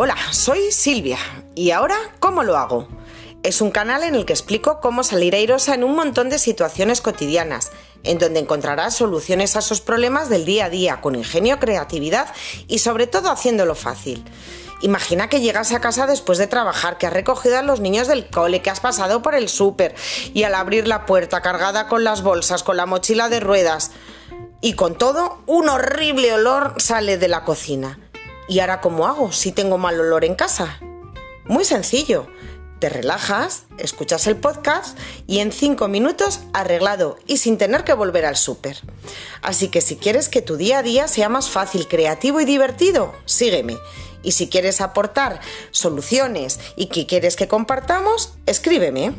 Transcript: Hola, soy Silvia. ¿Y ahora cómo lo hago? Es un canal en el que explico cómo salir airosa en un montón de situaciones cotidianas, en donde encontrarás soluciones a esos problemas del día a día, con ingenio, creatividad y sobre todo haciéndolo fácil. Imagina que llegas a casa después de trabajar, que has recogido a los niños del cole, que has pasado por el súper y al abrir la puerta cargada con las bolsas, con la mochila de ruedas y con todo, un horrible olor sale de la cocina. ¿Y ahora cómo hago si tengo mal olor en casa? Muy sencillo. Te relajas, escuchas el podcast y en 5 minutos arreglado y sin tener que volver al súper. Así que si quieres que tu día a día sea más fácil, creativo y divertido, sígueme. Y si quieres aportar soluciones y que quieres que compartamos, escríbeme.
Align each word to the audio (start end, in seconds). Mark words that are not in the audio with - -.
Hola, 0.00 0.14
soy 0.30 0.70
Silvia. 0.70 1.18
¿Y 1.56 1.72
ahora 1.72 1.96
cómo 2.20 2.44
lo 2.44 2.56
hago? 2.56 2.86
Es 3.42 3.60
un 3.60 3.72
canal 3.72 4.04
en 4.04 4.14
el 4.14 4.26
que 4.26 4.32
explico 4.32 4.78
cómo 4.80 5.02
salir 5.02 5.34
airosa 5.34 5.74
en 5.74 5.82
un 5.82 5.96
montón 5.96 6.28
de 6.28 6.38
situaciones 6.38 7.00
cotidianas, 7.00 7.72
en 8.04 8.18
donde 8.18 8.38
encontrarás 8.38 8.94
soluciones 8.94 9.56
a 9.56 9.58
esos 9.58 9.80
problemas 9.80 10.28
del 10.28 10.44
día 10.44 10.66
a 10.66 10.70
día, 10.70 11.00
con 11.00 11.16
ingenio, 11.16 11.58
creatividad 11.58 12.32
y 12.68 12.78
sobre 12.78 13.08
todo 13.08 13.28
haciéndolo 13.28 13.74
fácil. 13.74 14.24
Imagina 14.82 15.28
que 15.28 15.40
llegas 15.40 15.72
a 15.72 15.80
casa 15.80 16.06
después 16.06 16.38
de 16.38 16.46
trabajar, 16.46 16.96
que 16.96 17.08
has 17.08 17.12
recogido 17.12 17.58
a 17.58 17.62
los 17.62 17.80
niños 17.80 18.06
del 18.06 18.30
cole, 18.30 18.62
que 18.62 18.70
has 18.70 18.78
pasado 18.78 19.20
por 19.20 19.34
el 19.34 19.48
súper 19.48 19.96
y 20.32 20.44
al 20.44 20.54
abrir 20.54 20.86
la 20.86 21.06
puerta 21.06 21.42
cargada 21.42 21.88
con 21.88 22.04
las 22.04 22.22
bolsas, 22.22 22.62
con 22.62 22.76
la 22.76 22.86
mochila 22.86 23.28
de 23.28 23.40
ruedas 23.40 23.90
y 24.60 24.74
con 24.74 24.96
todo, 24.96 25.42
un 25.46 25.68
horrible 25.68 26.32
olor 26.34 26.74
sale 26.78 27.18
de 27.18 27.26
la 27.26 27.42
cocina. 27.42 27.98
¿Y 28.48 28.60
ahora 28.60 28.80
cómo 28.80 29.06
hago 29.06 29.30
si 29.30 29.52
tengo 29.52 29.76
mal 29.76 30.00
olor 30.00 30.24
en 30.24 30.34
casa? 30.34 30.80
Muy 31.44 31.66
sencillo. 31.66 32.26
Te 32.78 32.88
relajas, 32.88 33.64
escuchas 33.76 34.26
el 34.26 34.36
podcast 34.36 34.96
y 35.26 35.40
en 35.40 35.52
5 35.52 35.86
minutos 35.88 36.40
arreglado 36.54 37.18
y 37.26 37.38
sin 37.38 37.58
tener 37.58 37.84
que 37.84 37.92
volver 37.92 38.24
al 38.24 38.36
súper. 38.36 38.78
Así 39.42 39.68
que 39.68 39.82
si 39.82 39.96
quieres 39.96 40.28
que 40.30 40.42
tu 40.42 40.56
día 40.56 40.78
a 40.78 40.82
día 40.82 41.08
sea 41.08 41.28
más 41.28 41.50
fácil, 41.50 41.88
creativo 41.88 42.40
y 42.40 42.46
divertido, 42.46 43.12
sígueme. 43.26 43.76
Y 44.22 44.32
si 44.32 44.48
quieres 44.48 44.80
aportar 44.80 45.40
soluciones 45.70 46.58
y 46.74 46.86
que 46.86 47.06
quieres 47.06 47.36
que 47.36 47.48
compartamos, 47.48 48.34
escríbeme. 48.46 49.12